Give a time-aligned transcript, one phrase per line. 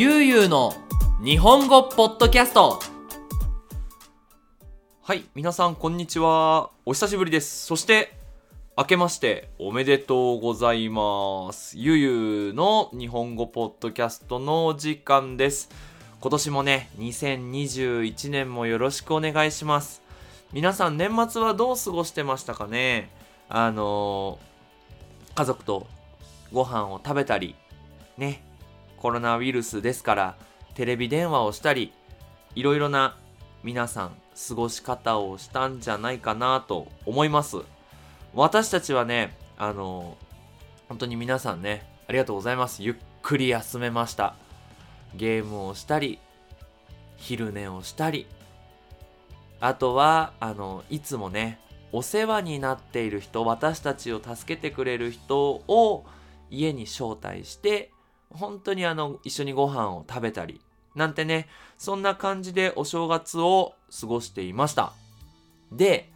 [0.00, 0.72] ゆうゆうの
[1.22, 2.80] 日本語ポッドキャスト
[5.02, 6.70] はい、皆さんこんにちは。
[6.86, 7.66] お久しぶりです。
[7.66, 8.16] そして、
[8.78, 11.76] 明けましておめでとうございます。
[11.76, 15.68] ゆうゆうの日本語ポッドキャストの時間です。
[16.22, 20.00] 今年もね、2021年もよろしくお願いします。
[20.54, 23.10] 皆さん年末はどう過ごしてましたかね？
[23.50, 25.86] あのー家族と
[26.54, 27.54] ご飯を食べたり、
[28.16, 28.42] ね、
[29.00, 30.36] コロナウイルスですから、
[30.74, 31.92] テレビ電話をしたり、
[32.54, 33.16] いろいろな
[33.62, 34.12] 皆さん
[34.48, 37.58] 過ごし方をしたんじゃないかなと思います。
[38.34, 40.16] 私たちはねあの
[40.88, 42.82] 本当に皆さんねありがとうございます。
[42.82, 44.34] ゆっくり休めました。
[45.14, 46.18] ゲームをしたり
[47.16, 48.26] 昼寝をしたり
[49.60, 51.58] あとはあのいつもね
[51.92, 56.04] お世話になっている人私たちを助けてくれる人を
[56.48, 57.90] 家に招待して
[58.30, 60.60] 本当にあの一緒にご飯を食べたり
[60.94, 64.92] なんてねそんな感じでお正月を過ごしていました。
[65.72, 66.10] で、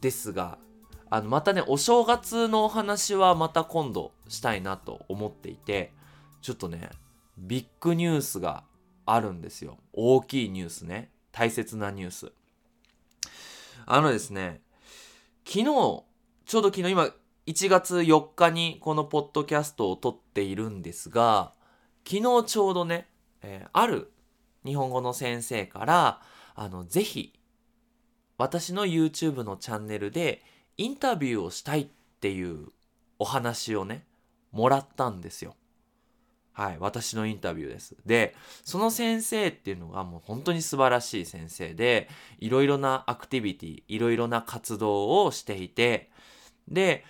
[0.00, 0.58] ですが、
[1.10, 5.92] あの、またね、お正月のお話はまた今度したいなと思っていて、
[6.40, 6.90] ちょっとね、
[7.36, 8.64] ビッグニュースが
[9.06, 9.78] あるんですよ。
[9.92, 11.10] 大きいニュースね。
[11.30, 12.32] 大切なニュース。
[13.86, 14.60] あのですね、
[15.44, 16.04] 昨日、ちょ
[16.58, 17.10] うど昨日今、
[17.46, 21.52] 1月4日にこのポッドキャストを撮っているんですが、
[22.08, 23.08] 昨日ちょうどね、
[23.42, 24.12] えーある
[24.64, 26.22] 日本語の先生から、
[26.54, 27.32] あの、ぜひ、
[28.38, 30.42] 私の YouTube のチャンネルで
[30.76, 31.86] インタビューをしたいっ
[32.20, 32.68] ていう
[33.18, 34.06] お話をね、
[34.52, 35.56] もらったんですよ。
[36.52, 37.96] はい、私のインタビューです。
[38.04, 46.10] で、その先生っていうのがもう本当に素晴らしい先生で、いろいろなアクティビティ、いろいろな活動をしていて、
[46.68, 47.04] で、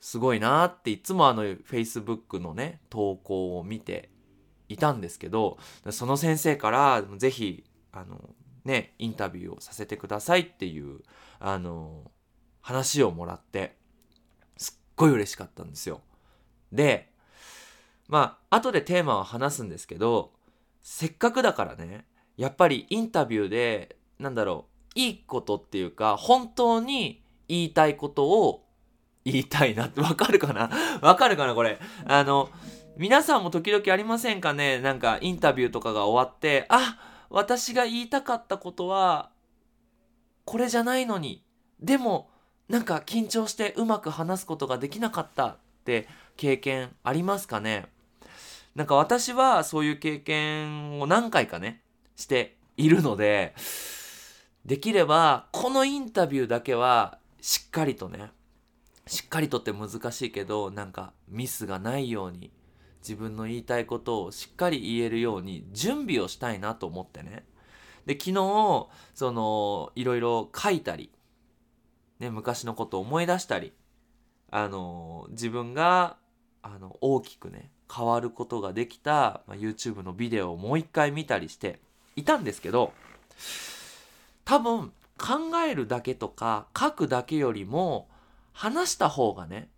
[0.00, 4.10] すごいなっていつもあの Facebook のね、投稿を見て
[4.68, 5.58] いたんですけど、
[5.90, 8.30] その先生からぜひ、あの、
[8.64, 11.00] ね、インタビューをさせてくださいっていう、
[11.38, 12.10] あの、
[12.60, 13.76] 話をもらって、
[14.56, 16.00] すっごい嬉しかったんですよ。
[16.72, 17.12] で、
[18.08, 20.32] まあ、後でテーマは話すんですけど、
[20.82, 22.06] せっかくだからね、
[22.36, 24.66] やっぱりインタビューで、なんだろ
[24.96, 28.65] う、いいことっていうか、本当に言いたいことを
[29.26, 30.70] 言いたいなって、わかるかな？
[31.02, 31.80] わかるかなこれ？
[32.06, 32.48] あの、
[32.96, 34.78] 皆さんも時々ありませんかね？
[34.78, 36.96] なんかインタビューとかが終わって、あ
[37.28, 39.30] 私が言いたかったことは、
[40.44, 41.42] これじゃないのに。
[41.80, 42.30] でも、
[42.68, 47.86] なんか緊張してうまく話すことができなかったって経験ありますかね？
[48.76, 51.82] なんか私はそういう経験を何回かね、
[52.14, 53.54] しているので、
[54.64, 58.30] できればこのインタビューだけはしっかりとね、
[59.06, 62.50] しっかりとって難しいけど、なんかミスがないように
[63.02, 67.44] 自分の言いたいことをしっかり言えるように準備をしたいなと思ってね。
[68.04, 71.10] で、昨日、その、いろいろ書いたり、
[72.18, 73.72] ね、昔のことを思い出したり、
[74.50, 76.16] あの、自分が、
[76.62, 81.78] あの、大きくね、変わることができた、まあ、YouTube のビデオをもう一回見たりして
[82.16, 82.92] いたんですけど、
[84.44, 88.08] 多分、考えるだけとか書くだけよりも、
[88.56, 89.68] 話した方がね、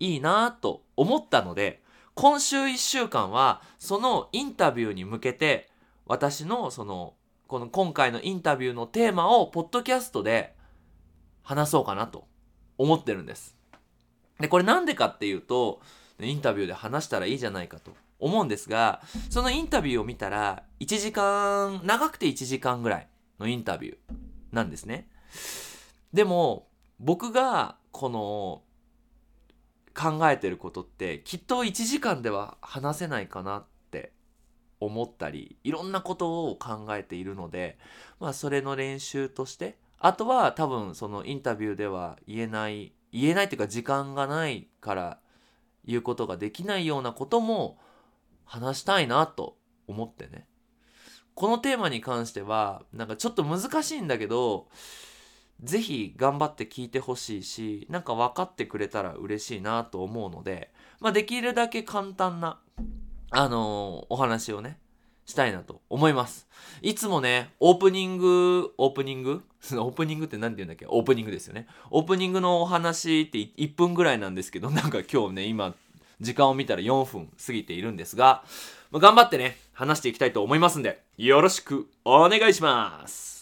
[0.00, 1.80] いいなと思ったので、
[2.14, 5.70] 今週1週間はそのインタビューに向けて
[6.06, 7.14] 私のその
[7.46, 10.56] この今回のインタビューのテーマをポッドキャストで
[11.44, 12.26] 話そうかなと
[12.78, 13.56] 思ってるんです。
[14.40, 15.80] で、これなんでかっていうと、
[16.18, 23.96] インタビューで話したらいいじゃないかと思うんですが、そのインタビューを見たら1時間、長くて1時間ぐらいのインタビュー
[24.50, 25.08] なんですね。
[26.12, 26.66] でも
[26.98, 28.60] 僕がこの
[29.94, 34.12] 考えてることってきっと1時間では話せないかなって
[34.80, 37.78] 思ったりいろんなことを考えているので
[38.20, 45.18] まあそれの練習としてあとは多分そのインタビューでは言えない言えないっていうか時間がないから
[45.86, 47.78] 言うことができないようなことも
[48.44, 49.56] 話したいなと
[49.86, 50.46] 思ってね。
[51.34, 54.68] このテーマに関してはなんかちょっと難しいんだけど
[55.62, 60.70] ぜひ頑張って聞いてほしいし、なんか分かってくれたら嬉しいなと思うので、
[61.00, 62.58] まあできるだけ簡単な、
[63.30, 64.78] あのーお話をね、
[65.24, 66.46] したいなと思います。
[66.82, 69.42] いつもね、オープニング、オープニング？
[69.72, 70.86] オープニングって何て言うんだっけ？
[70.88, 71.66] オープニングですよね。
[71.90, 75.74] オープニングのお話って1分ぐらいなんですけど、なんか今日ね、今、
[76.20, 78.44] 時間を見たら4分過ぎているんですが、
[78.90, 83.35] まあ頑張ってね、話していきたいと思いますんで、よろしくお願いします。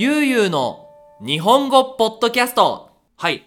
[0.00, 0.88] ゆうゆうの
[1.20, 2.88] 日本語ポッドキャスト
[3.18, 3.46] はい。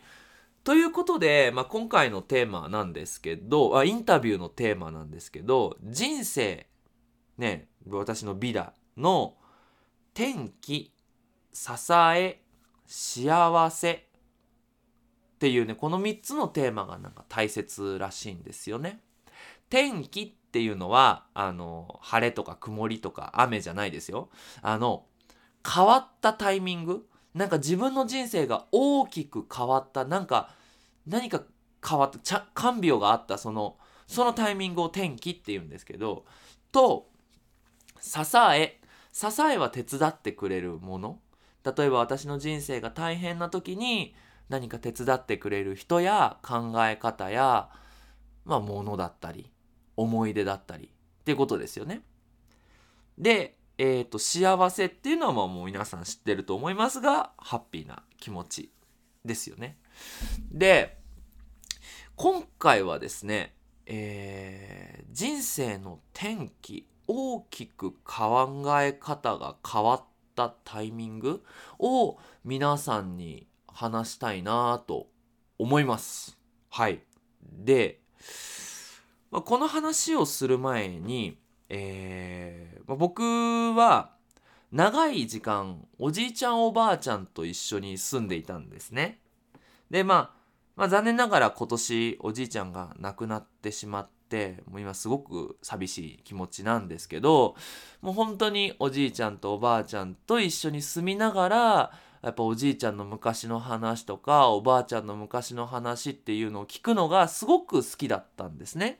[0.63, 6.67] ということで、まあ、今回のテーマなんですけどあ、インタビューのテーマなんですけど、人生、
[7.39, 9.33] ね、私の美だの
[10.13, 10.93] 天気、
[11.51, 11.71] 支
[12.15, 12.39] え、
[12.85, 13.99] 幸せっ
[15.39, 18.99] ていうね、この3つのテーマがなんか大切らしいんですよね。
[19.71, 24.29] 天気っていうのは、あの、晴れとか曇りとか雨じゃないですよ。
[24.61, 25.07] あの、
[25.67, 27.05] 変わったタイミング？
[27.33, 30.05] なんか自分の人生が大きく変わった？
[30.05, 30.53] なんか
[31.07, 31.43] 何か
[31.87, 32.19] 変わった？
[32.19, 33.37] ちゃ看病があった？
[33.37, 33.77] その
[34.07, 36.25] そのタイミングを転機っていうんですけど
[36.71, 37.07] と
[37.99, 38.19] 支
[38.53, 38.79] え
[39.11, 41.19] 支えは手伝ってくれるもの？
[41.63, 44.13] 例えば私の人生が大変な時に
[44.49, 47.69] 何か手伝ってくれる人や考え方や
[48.45, 49.49] まあ物だったり
[49.95, 52.01] 思い出だったりっていうことですよね。
[53.17, 58.71] でえーと、幸せっていうのはもう皆さん知ってると思いますがハッピーな気持ち
[59.25, 59.77] ですよね。
[60.51, 60.97] で
[62.15, 63.55] 今回はですね、
[63.85, 70.03] えー、人生の転機大きく考え方が変わっ
[70.35, 71.43] たタイミング
[71.79, 75.07] を皆さんに話したいなと
[75.57, 76.37] 思います。
[76.69, 77.01] はい。
[77.41, 77.99] で、
[79.31, 81.37] まあ、この話をする前に
[81.75, 83.23] えー、僕
[83.73, 84.11] は
[84.71, 89.17] 長い時間おじいちゃんおばあちゃんと一緒に住んでいたんですね。
[89.89, 90.31] で、まあ、
[90.75, 97.55] まあ残念ながら今年おじいちゃんが亡くなってしまってもう今すごく寂しい気持ちなんですけど
[98.01, 101.91] もう本当におじいちゃんとおばあちゃんと一緒に住みながら
[102.21, 108.99] やっぱおじいちゃんの昔の話とかおばあちゃんの昔の話っていうのを聞くのがすごく好きだったんですね。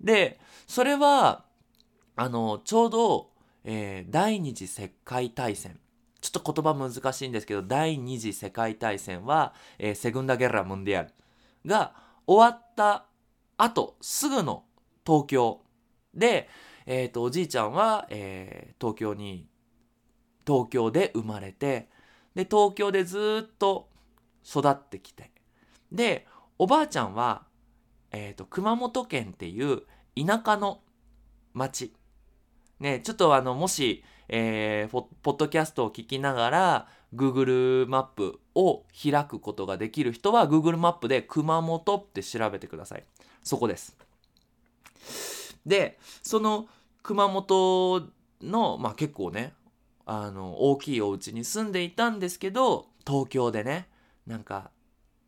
[0.00, 0.38] で
[0.68, 1.44] それは
[2.16, 3.30] あの、ちょうど、
[3.64, 5.78] えー、第二次世界大戦。
[6.20, 11.10] ちょっと言葉難しいんですけど、第二次世界大戦は、えー、セグンダ・ゲラ・ムンディアル
[11.66, 11.94] が
[12.26, 13.06] 終わった
[13.56, 14.64] 後、すぐの
[15.04, 15.62] 東京
[16.14, 16.48] で、
[16.86, 19.48] えっ、ー、と、おじいちゃんは、えー、東京に、
[20.46, 21.88] 東京で生まれて、
[22.34, 23.88] で、東京でずっと
[24.44, 25.30] 育ってきて、
[25.90, 26.26] で、
[26.58, 27.46] おばあちゃんは、
[28.10, 29.82] えっ、と、熊本県っていう
[30.16, 30.80] 田舎の
[31.54, 31.92] 町
[32.82, 43.04] ね、ちょっとあの、もし、えー、ポッドキャストを聞きながら、Google マップを開くことができる人は、Google マップで熊本って調べてください。
[43.42, 43.96] そこです。
[45.64, 46.66] で、その
[47.02, 48.08] 熊本
[48.40, 49.52] の、まあ結構ね、
[50.04, 53.88] あの、大きいお家に住んでいたんですけど、東京でね、
[54.26, 54.70] なんか、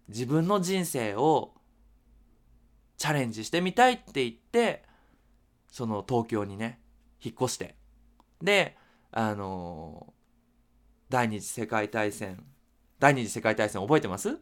[0.09, 1.55] 自分の人生を
[2.97, 4.83] チャレンジしてみたいって言って、
[5.69, 6.81] その東京にね、
[7.25, 7.77] 引っ越して。
[8.43, 8.77] で、
[9.11, 10.13] あの、
[11.09, 12.45] 第二次世界大戦、
[12.99, 14.39] 第二次世界大戦覚えてます？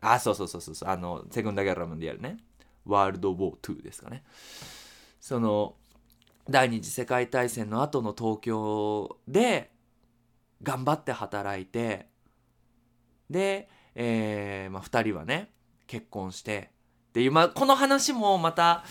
[0.00, 2.38] あ、そうそうそうそう、あの、セグンダ・ギャラムでやるね。
[2.84, 4.22] ワールド・ウォー2ですかね。
[5.20, 5.74] その、
[6.48, 9.72] 第二次世界大戦の後の東京で、
[10.62, 12.08] 頑張って働いて、
[13.30, 15.52] で、えー、まあ、二人はね、
[15.86, 16.70] 結婚して、
[17.10, 18.84] っていう、まあ、この話もまた、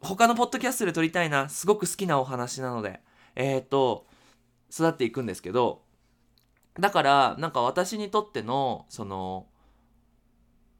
[0.00, 3.00] 他のポッドキャストで撮りたいな、すごく好きなお話なので、
[3.34, 4.06] えっ、ー、と、
[4.70, 5.82] 育っていくんですけど、
[6.78, 9.46] だから、なんか私にとっての、その、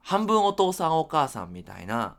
[0.00, 2.16] 半分お父さんお母さんみたいな、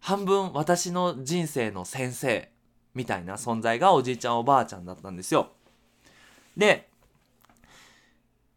[0.00, 2.50] 半分私の人生の先生
[2.94, 5.52] みたいな存在がおじいちゃんおばあちゃんだったんですよ。
[6.56, 6.88] で、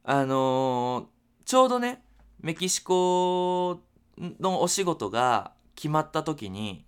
[0.04, 1.06] あのー、
[1.46, 2.04] ちょうどね、
[2.42, 3.80] メキシコ
[4.18, 6.86] のお仕事が決まった時に、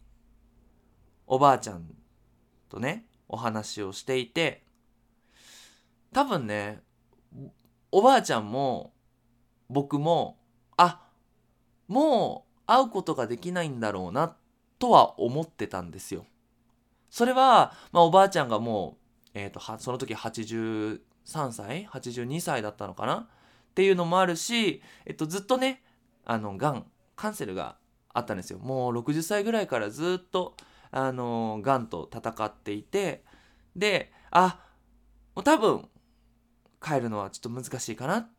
[1.28, 1.88] おばあちゃん
[2.70, 4.64] とねお話をしていて
[6.12, 6.82] 多分ね
[7.92, 8.94] おばあちゃんも
[9.70, 10.38] 僕も
[10.78, 11.02] あ
[11.88, 14.36] もう会うことができないんだろうな
[14.80, 16.26] とは思ってたんですよ。
[17.10, 21.00] それは、まあ、おばあちゃんがもう、えーと、とその時83
[21.52, 23.28] 歳82歳だったのかな？
[23.74, 25.84] っていうのもあるし、えっと、ずっとね
[26.26, 27.76] あのがんカンセルが
[28.14, 30.56] あったんですよもう60歳ぐらいからずっと
[30.96, 33.24] あのがんと戦っていて
[33.76, 34.60] であ
[35.36, 35.90] もう多分
[36.82, 38.30] 帰るのはちょっと難しいかなっ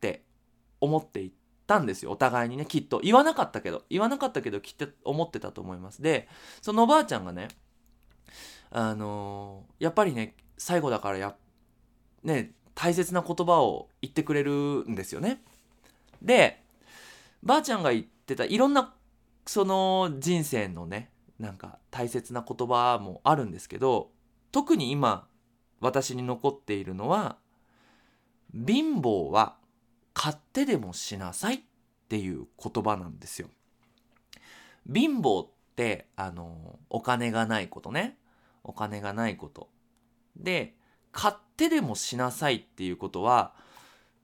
[0.00, 0.22] て
[0.80, 1.32] 思ってい
[1.66, 2.12] たんですよ。
[2.12, 3.00] お互いにねきっと。
[3.00, 6.00] 言わなかったけど言わなかったけどきっと思ってたと思います。
[6.00, 6.28] で
[6.62, 7.48] そのおばあちゃんがね
[8.70, 11.34] あのやっぱりね最後だからや
[12.22, 14.52] ね大切な言葉を言ってくれる
[14.88, 15.42] んですよね。
[16.22, 16.62] で
[17.42, 18.94] ばあちゃんが言ってたいろんな
[19.46, 24.10] その人生のねなんか大切な言葉もあるんですけど
[24.52, 25.26] 特に今
[25.80, 27.36] 私に残っているのは
[28.54, 29.56] 貧乏は
[30.12, 31.60] 買ってでもしなさいっ
[32.08, 33.48] ていう言葉なんですよ。
[34.92, 38.18] 貧乏ってあのお金がないことね
[38.64, 39.68] お金がないこと
[40.36, 40.74] で
[41.12, 43.54] 買ってでもしなさいっていうことは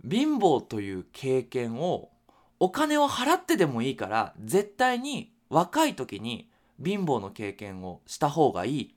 [0.08, 2.10] 貧乏という経験を
[2.58, 6.50] お金を払ってでもいいから絶対に若い時に
[6.82, 8.96] 貧乏の経験をした方がいい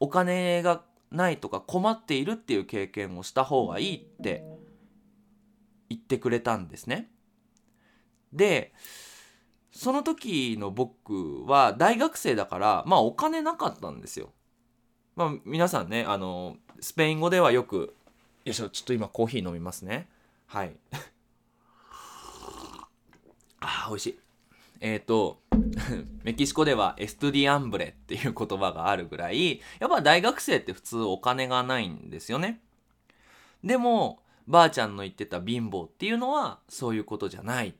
[0.00, 4.44] お金がないとか困っているっていう経験をした方がいいって
[5.88, 7.10] 言ってくれたんですね。
[8.32, 8.72] で
[9.72, 14.32] その時の僕は大学生だからまあお金なかったんですよ。
[15.16, 17.94] まあ皆さんねあのスペイン語ではよく
[18.44, 20.08] よいしょちょっと今コーヒー飲みますね。
[20.46, 20.76] はい。
[23.60, 24.27] あー美味しい。
[24.80, 25.40] えっ、ー、と
[26.24, 32.60] メキシコではエストディアンブレっていう言葉があるぐらいやっぱ大学生って普通お金がないんですよね。
[33.64, 37.74] でもばあちゃんの言ってた貧乏っていうのはそういうことじゃない。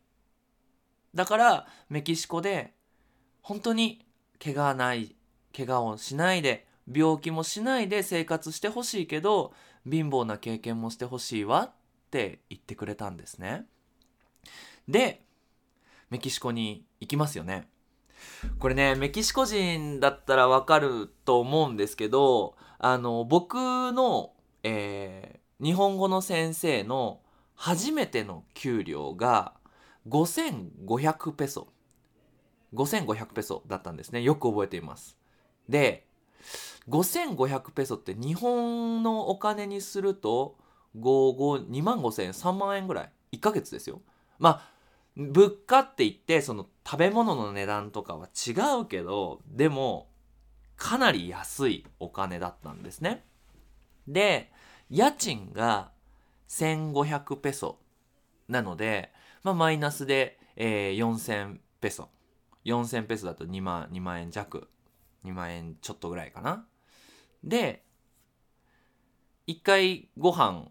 [1.15, 2.75] だからメキシコで
[3.43, 4.05] 本当に
[4.43, 5.17] 怪我ない
[5.57, 9.53] 怪我をしないで病気もしないで生活してほしいけど
[9.91, 11.73] 貧乏な経験もしてほしいわっ
[12.11, 13.67] て言ってくれたんですね。
[14.87, 15.23] で
[16.11, 17.69] メキシコに行きますよね。
[18.59, 23.55] これねメキシコ人だったらわかると思うんですけどあの僕
[23.93, 27.21] の、えー日本語の先生の
[27.55, 29.55] 初めての給料が
[30.09, 31.69] 5500ペソ。
[32.75, 34.23] 5500ペソだったんですね。
[34.23, 35.17] よく覚えています。
[35.69, 36.07] で
[36.89, 40.57] 5500ペソって日本のお金にすると
[40.97, 43.13] 55 2万5000円3万円ぐらい。
[43.33, 44.01] 1ヶ月ですよ。
[44.39, 44.71] まあ
[45.19, 50.09] 物価って言ってその食べ物の値段とかは違うけどでも
[50.77, 53.25] かなり安いお金だったんですね。
[54.07, 54.53] で
[54.89, 55.91] 家賃が
[56.49, 57.79] 1500ペソ
[58.49, 62.09] なので、まあ、マイナスで、えー、4000ペソ。
[62.65, 64.69] 4000ペソだと2万 ,2 万円弱。
[65.25, 66.65] 2万円ちょっとぐらいかな。
[67.43, 67.83] で
[69.49, 70.69] 1回ご飯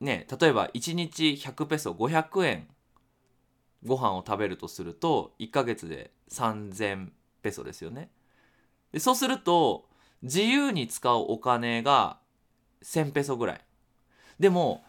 [0.00, 2.68] ね例えば1日100ペソ500円
[3.84, 7.08] ご飯を食べるとすると1ヶ月で3000
[7.42, 8.10] ペソですよね。
[8.92, 9.88] でそうすると
[10.22, 12.18] 自由に使うお金が
[12.82, 13.60] 1000ペソぐらい。
[14.38, 14.84] でも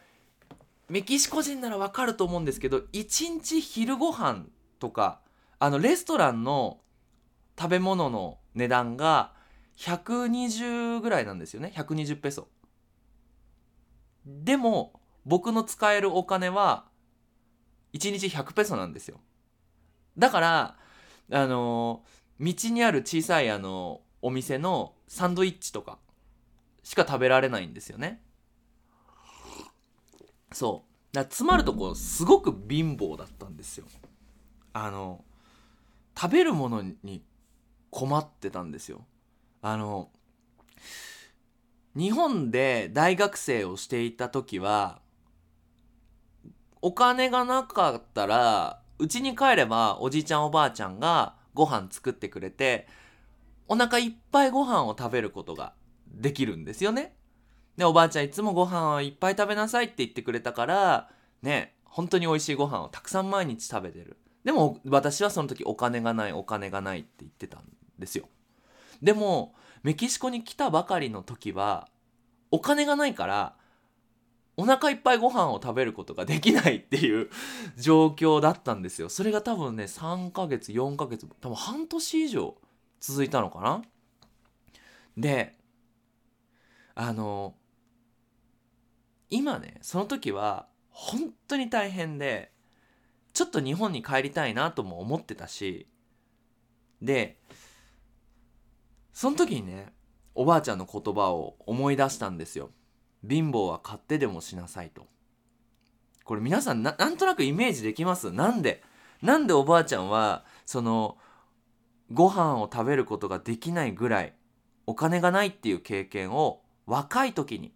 [0.90, 4.46] メキシコ人ならわかると思うんですけど1日昼ご飯
[4.80, 5.22] とか
[5.60, 6.80] あのレストランの
[7.58, 9.34] 食べ物の値段が
[9.78, 11.74] 120ぐらいなんですよね。
[11.76, 12.48] 120ペソ。
[14.26, 16.86] でも僕の使えるお金は
[17.96, 19.22] 1日100ペソなんですよ。
[20.18, 20.78] だから
[21.32, 22.04] あの
[22.40, 25.98] 道にある小さいあのお店のサンドイッチとか
[26.84, 28.22] しか食べられないんですよね。
[30.52, 31.16] そう。
[31.16, 33.86] だ詰まるとこすごく貧乏だったんですよ。
[34.74, 35.24] あの
[36.20, 37.24] 食べるものに
[37.90, 39.06] 困ってたんですよ。
[39.62, 40.10] あの
[41.96, 45.00] 日本で大学生をしていた時は
[46.86, 52.88] お金がなかったら家に帰ればおじいちゃんおばあちゃんがご飯作ってくれて
[53.68, 55.74] お腹いっぱいご飯を食べることが
[56.08, 57.16] できるんですよね。
[57.76, 61.10] でおばあちゃんいつもご飯をいっぱい食べなさいって言ってくれたから
[61.42, 67.64] ね本当に美味しいご飯をたくさん毎日食べてるでも私はその時お金がないお金がないって言ってたん
[67.98, 68.26] ですよ
[69.02, 71.88] でもメキシコに来たばかりの時は
[72.52, 73.56] お金がないから
[74.58, 77.30] お腹いっぱいご飯を食べることができないっていう
[77.78, 79.10] 状況だったんですよ。
[79.10, 82.56] それが多分ね3ヶ月4ヶ月多分半年以上
[83.02, 83.82] 続いたのかな？
[85.18, 85.58] で
[86.94, 87.56] あの
[89.30, 92.52] 今ねその時は本当に大変で
[93.34, 95.90] ちょっと日本に帰りたいなとも思ってたし
[97.02, 97.38] で
[99.12, 99.94] その時にね
[100.34, 102.70] おばあちゃんの言葉を思い出したんですよ。
[103.28, 105.06] 貧乏は買ってでもしなさいと。
[106.24, 108.32] これ皆さんなんとなくイメージできます？
[108.32, 108.84] なんで？
[109.22, 111.18] なんでおばあちゃんはその
[112.12, 114.34] ご飯を食べることができないぐらい
[114.86, 117.74] お金がないっていう経験を若い時に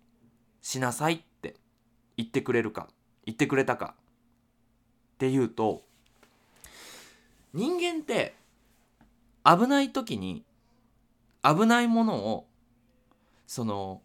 [0.62, 1.56] しなさいって
[2.18, 2.90] 言ってくれるか
[3.26, 3.96] 言ってくれたか。
[5.16, 5.84] っていうと
[7.54, 8.36] 人間って
[9.44, 10.44] 危ない時に
[11.44, 12.48] 危ないものを
[13.48, 14.02] その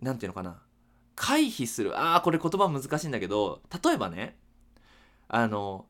[0.00, 0.62] 何て言うのかな。
[1.14, 1.98] 回避する。
[1.98, 4.38] ああこれ言葉難しいんだけど例えばね
[5.28, 5.86] あの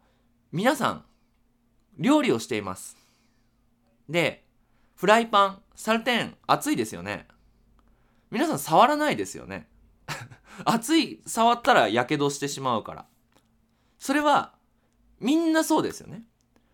[0.52, 1.05] 皆さん
[1.99, 2.97] 料理をしています。
[4.09, 4.45] で
[4.97, 7.26] フライパンサルテン熱いですよね。
[8.31, 9.69] 皆さん触らないですよね。
[10.64, 13.07] 熱い触ったらやけどしてしまうから。
[13.99, 14.55] それは
[15.21, 16.25] みんなそうですよね。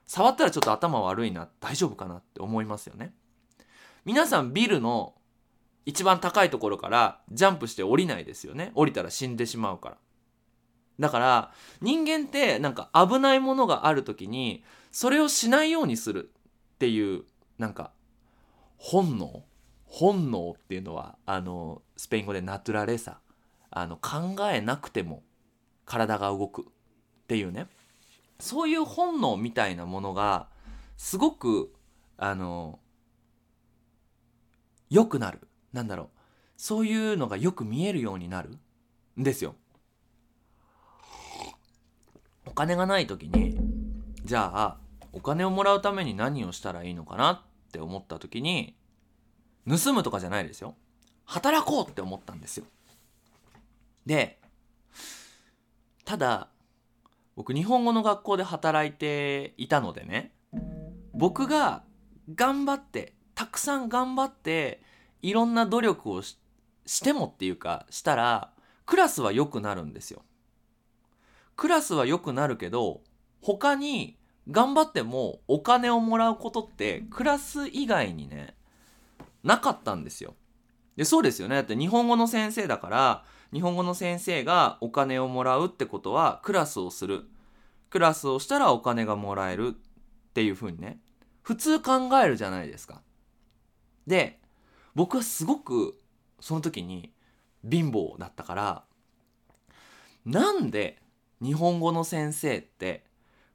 [0.06, 3.14] 触ったらちょっと頭悪いな大丈夫かなって思いますよね。
[4.04, 5.15] 皆さんビルの
[5.86, 8.72] 一番高いところからジャンプして降りないですよね。
[8.74, 9.96] 降りたら死んでしまうから。
[10.98, 16.30] だから人間ってなんか危ないものがある時にそれをしないようにする
[16.74, 17.24] っていう
[17.58, 17.92] なんか
[18.78, 19.44] 本能
[19.84, 23.20] 本能っていうのはあのスペイン語でナトゥラレサ
[23.70, 25.22] あの考えなくても
[25.84, 26.64] 体が動くっ
[27.28, 27.68] ていうね。
[28.38, 30.48] そういう本能みたいなものが
[30.96, 31.72] すごく
[32.18, 32.80] あの
[34.90, 35.45] 良くなる。
[35.72, 36.08] なんだろう。
[36.56, 38.58] そういうのがよく見えるようになる。
[39.18, 39.54] んですよ。
[42.46, 43.58] お金がない時に
[44.24, 44.78] じゃあ
[45.12, 47.40] お金をもらうために何をしたらいいのかなっ
[47.72, 48.76] て思った時に
[49.68, 50.74] 盗むとかじゃないですよ。
[51.24, 52.64] 働こうって思ったんですよ。
[54.04, 54.38] で
[56.04, 56.48] ただ
[57.34, 60.32] 僕日本語の学校で働いていたのでね
[61.12, 61.82] 僕が
[62.34, 64.80] 頑張ってたくさん頑張って
[65.26, 66.38] いろんな努力をし
[66.86, 68.52] してもっていうかしたら
[68.84, 70.22] クラスは良くなるんですよ
[71.56, 73.00] クラスは良くなるけど
[73.42, 74.16] 他に
[74.48, 78.54] 頑張ってもお金をもらうことってクラス以外にね
[79.42, 80.34] なかったんですよ。
[80.96, 87.24] でそうですよねだって日本語の先生だから日本語の先生がお金をもらうってことはクラスをする
[87.90, 91.00] クラスをしたらお金がもらえるっていうふうにね
[91.42, 93.02] 普通考えるじゃないですか。
[94.06, 94.38] で
[94.96, 96.00] 僕はすごく
[96.40, 97.12] その時に
[97.68, 98.84] 貧乏だったから
[100.24, 100.98] なんで
[101.42, 103.04] 日本語の先生って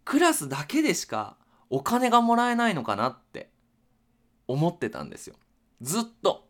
[0.05, 1.37] クラスだけでしか
[1.71, 3.49] お金がもらえないのかなって
[4.47, 5.35] 思ってたんですよ。
[5.81, 6.47] ずっと。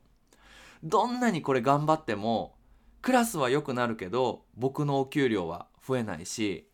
[0.83, 2.55] どんなにこれ頑張っても
[3.01, 6.67] クラスは良くなるけど僕のお給料は増えないし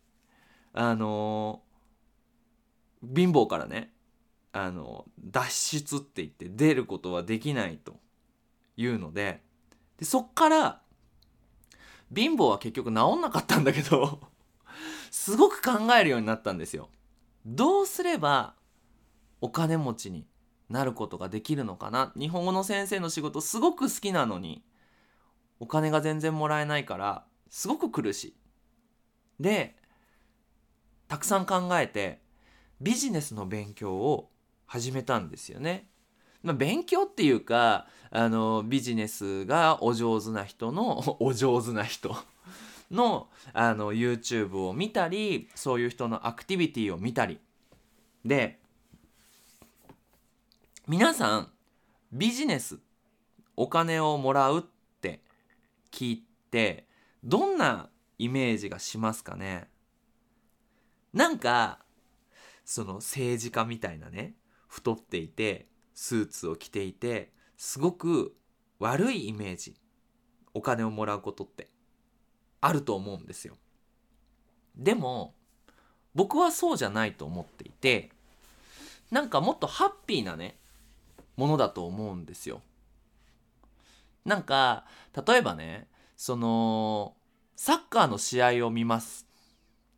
[0.72, 3.92] あのー、貧乏からね
[4.52, 8.00] あの脱出って言って出ることはできないと。
[8.78, 9.42] いうので
[9.98, 10.80] でそっから
[12.14, 14.20] 貧乏は結局治んなかったんだけど
[15.10, 16.88] すごく考えるようになったんですよ。
[17.44, 18.54] どうすれば
[19.40, 20.26] お金持ちに
[20.68, 22.12] なることができるのかな？
[22.16, 24.64] 日本語の先生の仕事すごく好きなのに
[25.58, 28.36] お金が全然もらえないからすごく苦しい。
[29.40, 29.76] で
[31.08, 32.20] たくさん考えて
[32.80, 34.30] ビジネスの勉強を
[34.66, 35.90] 始めたんですよね。
[36.42, 42.16] まあ、勉強っていうかあのビジネスがお上手な人の お上手な人
[42.90, 47.38] のあの YouTube を見たりそういう人のアクティビティを見たり。
[48.24, 48.58] で
[50.86, 51.52] 皆さん
[52.12, 52.78] ビジネス
[53.56, 54.62] お金をもらうっ
[55.00, 55.22] て
[55.90, 56.86] 聞いて
[57.22, 59.68] どんなイメージがしますかね？
[61.12, 61.80] なんか
[62.64, 64.34] その政治家みたいなね
[64.68, 65.66] 太っていて
[66.00, 68.32] スーツを着ていてすごく
[68.78, 69.74] 悪いイメージ
[70.54, 71.66] お金をもらうことって
[72.60, 73.56] あると思うんですよ。
[74.76, 75.34] でも
[76.14, 78.10] 僕はそうじゃないと思っていて
[79.10, 80.56] なんかもっとハッピーなね
[81.36, 82.62] ものだと思うんですよ。
[84.24, 84.84] なんか
[85.26, 87.16] 例えばねその
[87.56, 89.26] サッカーの試合を見ます。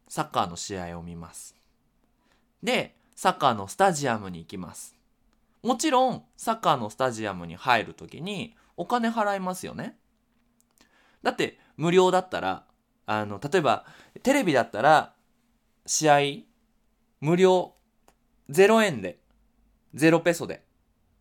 [0.08, 1.54] サッカーの試合を見ます。
[2.62, 4.99] でサッカーのスタジアムに行きます。
[5.62, 9.96] もちろんサッカーのスタジアムに入る時にお金払いますよね。
[11.22, 12.64] だって無料だったら
[13.06, 13.84] あの例えば
[14.22, 15.14] テレビだったら
[15.84, 16.20] 試合
[17.20, 17.74] 無料
[18.50, 19.18] 0円で
[19.94, 20.62] 0ペソで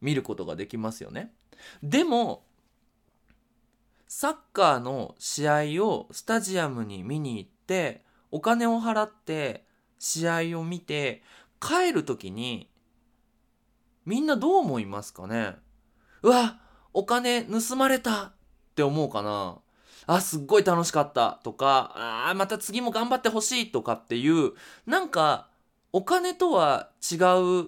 [0.02, 1.34] 見ることができますよね
[1.84, 2.44] でも
[4.08, 9.66] サッカーの試合をスタジアムに見に行ってお金を払って
[10.00, 11.24] 試合を見て
[11.60, 12.70] 帰る時に
[14.10, 15.56] みんなどう思いますかね？
[16.24, 16.60] うわ
[16.94, 18.24] お金盗まれた。
[18.24, 18.32] っ
[18.74, 19.60] て思うかな？
[20.08, 21.40] あ、すっごい楽しかった。
[21.44, 24.54] とか、あまた次も頑張ってほしいとかっていう、
[24.88, 25.50] なんか、
[25.94, 27.18] お金とは違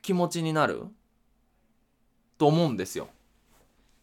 [0.00, 0.86] 気持ちになる？
[2.38, 3.08] と思うんですよ。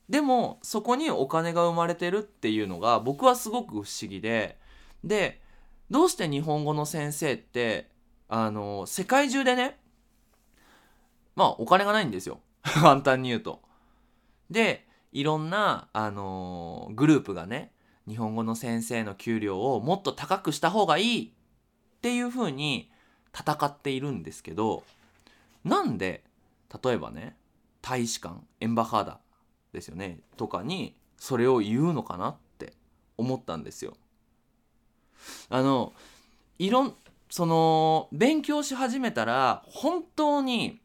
[0.10, 4.60] でも、そこにお金が生まれてるっていうのが僕はすごく不思議で、
[5.04, 5.42] で、
[5.90, 7.90] どうして日本語の先生って、
[8.28, 9.79] あの、世界中でね、
[11.40, 12.40] まあお金がないんですよ。
[12.62, 13.62] 簡単に言うと。
[14.50, 17.72] で、いろんな、あのー、グループがね、
[18.10, 22.90] 日本語の先生の給料をもっと高くした方がいいっていうふうに
[23.38, 24.84] 戦っているんですけど
[25.64, 26.24] なんで
[26.84, 27.36] 例えばね
[27.82, 29.20] 大使館エンバハーダ
[29.74, 32.74] ですよねとかにそれを言うのかなって
[33.18, 33.96] 思ったんですよ。
[35.50, 35.94] あの
[36.58, 36.96] いろん
[37.30, 40.80] その勉強し始めたら本当に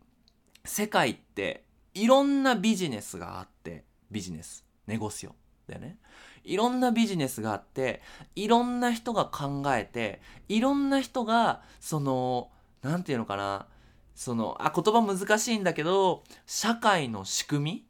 [0.65, 5.35] 世界っていろんなビジネスがあってビジネスネゴシオ
[5.69, 5.99] だよね。
[6.45, 8.03] いろんなビジネスがあって
[8.37, 12.51] いろんな人が考えていろんな人がその
[12.83, 13.67] 何て言うのかな
[14.15, 17.87] そのあ言葉難しいんだけど社会の仕組み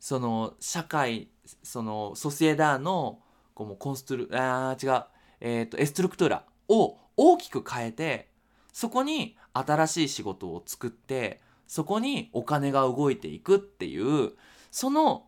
[0.00, 1.28] その社会
[1.62, 3.20] そのソシエダーの
[3.54, 5.04] こうもコンストルあ違う。
[5.40, 8.28] えっ、ー、とエストルクトゥラを大きく変えて
[8.72, 14.32] そこに新しい仕事を作ってそこにお金が動いていくっていう
[14.70, 15.26] その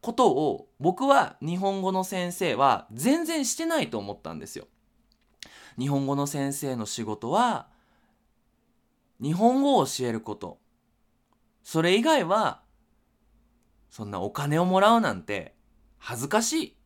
[0.00, 4.66] ことを僕は日本語の先生は全然してないと思ったんですよ。
[5.78, 7.68] 日本語の先生の仕事は
[9.20, 10.58] 日本語を教えること。
[11.62, 12.62] それ以外は
[13.90, 15.54] そんなお金をもらうなんて
[15.98, 16.76] 恥ずかしい。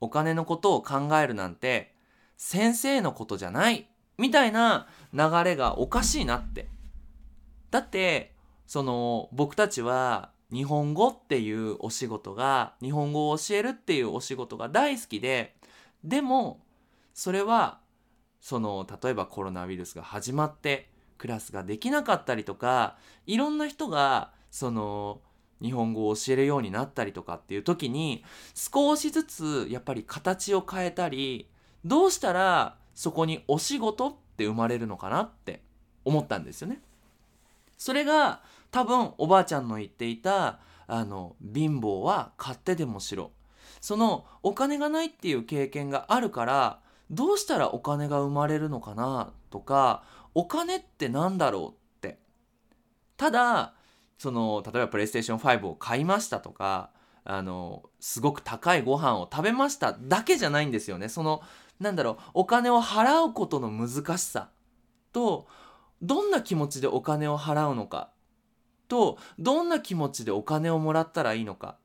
[0.00, 1.94] お金のことを考えるなんて
[2.36, 3.88] 先生のことじゃない。
[4.18, 6.68] みたいな流れがおかしいなって。
[7.76, 8.32] だって
[8.66, 15.56] その僕たちは日本語っていうお仕事が日本語を教えるっていうお仕事が大好きで
[16.02, 16.62] でも
[17.12, 17.80] それは
[18.40, 25.20] その例えばコロナウイルスが始まってクラスができなかったりとかいろんな人がその
[25.60, 31.50] 日本語を教えるようになったりとかっていう時に少しずつやっぱり形を変えたり
[31.84, 35.60] どうしたらそこにお仕事って生まれるのかなって
[36.06, 36.80] 思ったんですよね。
[37.78, 43.32] それが多分おばあちゃんの言っていたあの貧乏は買ってでもしろ。
[43.80, 50.02] そのお金がないっていう経験があるからどうしたらお金が生まれるのかなとか
[50.34, 52.18] お金って何だろうって。
[53.16, 53.74] ただ
[54.18, 56.90] その例えばプレイステーション5を買いましたとか
[57.24, 61.08] あのすごく高いご飯を食べましただけじゃないんですよね。
[61.08, 61.42] その
[61.80, 64.48] なんだろうお金を払うことの難しさ
[65.12, 65.46] と
[66.02, 68.10] どんな気持ちでお金を払うのか？
[68.88, 71.76] とどんな気持ちでお金をもらったらいいのか？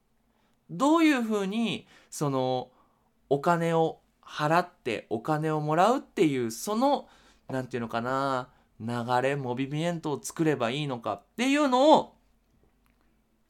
[0.70, 2.70] どういうふうにその
[3.30, 7.08] お金を払ってお金をもらうっていうその
[7.50, 8.50] 何て言うのかな？
[8.80, 8.88] 流
[9.22, 11.14] れモビミエントを作ればいいのか？
[11.14, 12.16] っていうのを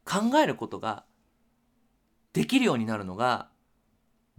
[0.06, 1.04] 考えることが
[2.34, 3.50] できるようになるのが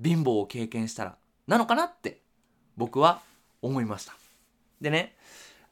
[0.03, 2.21] 貧乏を経験したらなのかなって
[2.77, 3.21] 僕は
[3.61, 4.15] 思いました。
[4.81, 5.15] でね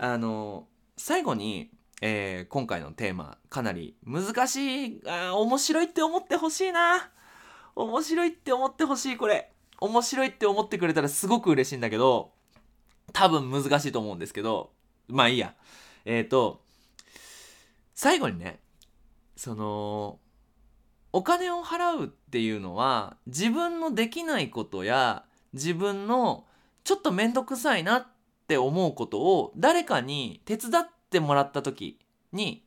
[0.02, 7.10] あの最後に、えー、今回のテーマかなり難しいあ面白いって思ってほしいな。
[7.76, 9.52] 面白いって思ってほしいこれ。
[9.78, 12.32] 面白いって思ってくれたらすごく嬉しいんだけど
[13.12, 14.70] 多分難しいと思うんですけど
[15.08, 15.54] まあいいや。
[16.06, 16.62] えっ、ー、と
[17.94, 18.58] 最後にね
[19.36, 20.18] その
[21.12, 26.46] お金を払うっていうのは自分のできないことや自分の
[26.84, 28.06] ちょっと面倒くさいなっ
[28.50, 32.00] って思うことを誰かに手伝ってもらった時
[32.32, 32.64] に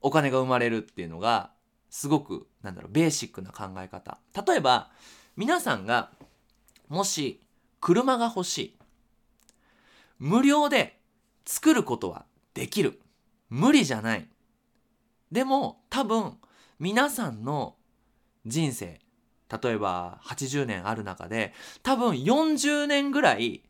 [0.00, 1.52] お金が生まれるっていうのが
[1.90, 4.18] すごくなんだろうベーシックな考え方。
[4.44, 4.90] 例えば
[5.36, 6.10] 皆さんが
[6.88, 7.40] もし
[7.80, 8.76] 車が欲しい。
[10.18, 10.98] 無料で
[11.46, 13.00] 作ることはできる。
[13.50, 14.26] 無理じゃない。
[15.30, 16.32] でも多分
[16.80, 17.76] 皆さんの
[18.44, 18.98] 人生
[19.62, 23.62] 例えば80年ある中で多分40年ぐらい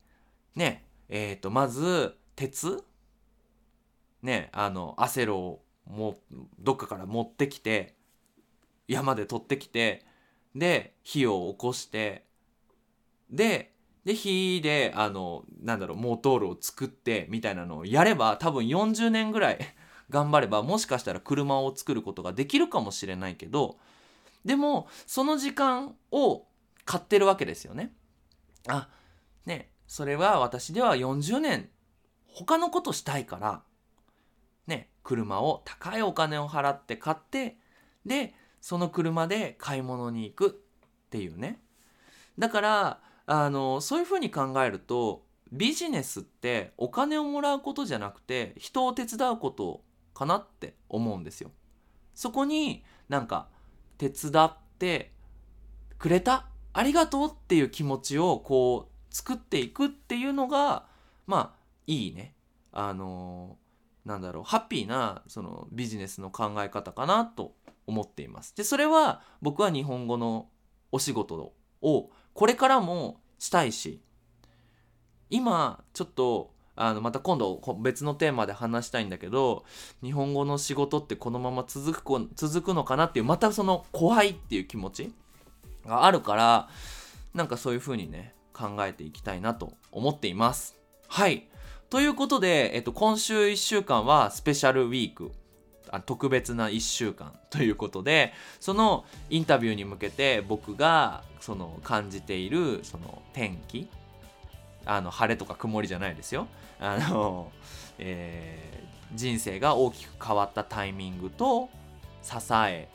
[0.56, 2.84] ねえっ、ー、と、まず、鉄？
[4.22, 6.18] ね、あの、アセロをも
[6.58, 7.94] どっかから持ってきて、
[8.88, 10.04] 山で取ってきて、
[10.54, 12.24] で、火を起こして、
[13.30, 13.72] で、
[14.04, 19.58] で、火で、あの、なんだろう、モートールを作って、みたいなのをやれば、多分40年ぐらい
[20.10, 23.78] 頑張れば、もしかしたら車を作ることができるかもしれないけど、
[24.44, 26.46] でも、その時間を
[26.84, 27.94] 買ってるわけですよね。
[28.68, 28.88] あ、
[29.46, 31.68] ね、それは私では40年
[32.26, 33.62] 他のことしたいから
[34.66, 37.58] ね車を高いお金を払って買って
[38.04, 40.50] でその車で買い物に行くっ
[41.10, 41.60] ていうね
[42.38, 51.50] だからあのそういうふうに考えるとビジネスってお金をもらうことじゃなくて人を手伝うことかなって思うんですよ。
[52.14, 53.48] そこになんか
[53.98, 55.12] 手伝って
[55.98, 60.86] くれたありがとうっていう気持ちをこう作っていくっていうのが
[61.28, 62.34] まあいいね
[62.72, 63.56] あの
[64.04, 67.54] なんだろうハッピーなそのビジネスの考え方かなと
[67.86, 68.56] 思っています。
[68.56, 70.48] でそれは僕は日本語の
[70.90, 74.02] お仕事をこれからもしたいし
[75.30, 79.64] 今ちょっとあのまた今度別のテーマで話したいんだけど
[80.02, 85.12] 日本語の仕事ってこのまま続く続くのかなっていうまたその怖いっていう気持ち
[85.86, 86.68] があるから
[87.32, 90.78] なんかそういう風にね考えていきたいなと思っています。
[91.08, 91.48] はい。
[91.90, 95.32] ということで、えっと、今週1週間はスペシャルウィーク。
[96.06, 97.34] 特別な1週間。
[97.50, 103.88] ということでそのインタビューに向けて僕がその感じているその天気。
[104.86, 106.46] あの晴れとか曇りじゃないですよ。
[106.78, 107.52] あの、
[107.98, 111.68] えー人生が大きく変わったタイミングと
[112.22, 112.36] 支
[112.66, 112.88] え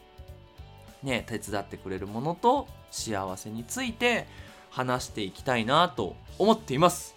[1.03, 4.27] ね手伝ってくれるものと幸せについて
[4.69, 7.15] 話していきたいなと思っています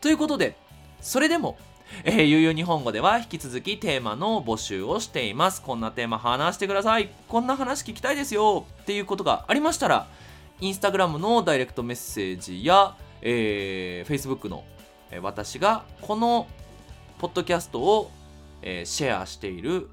[0.00, 0.56] ということで
[1.00, 1.58] それでも
[2.04, 5.60] えー、ゆうゆう日本語では引き続きテーマの募集をしています。
[5.60, 7.10] こんなテーマ話してください。
[7.28, 8.64] こんな話聞きたいですよ。
[8.82, 10.06] っていうことがありましたら、
[10.60, 14.64] インスタグラムのダイレクトメッセージや、えー、Facebook の、
[15.10, 16.46] えー私がこの
[17.18, 18.10] ポッドキャストを、
[18.62, 19.90] えーシェアしている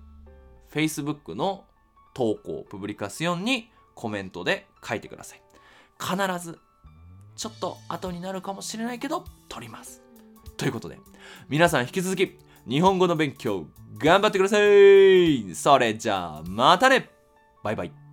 [0.72, 1.66] Facebook の
[2.14, 5.42] 投稿、プブリカションにコメントで書いてください。
[6.00, 6.16] 必
[6.46, 6.60] ず、
[7.38, 10.02] ちょっと後になるかもしれないけど、撮ります。
[10.58, 11.00] ということで、
[11.48, 15.56] 皆さん引き続き日本語の勉強頑張ってください。
[15.56, 17.10] それじゃあまたね。
[17.64, 18.07] バイバイ。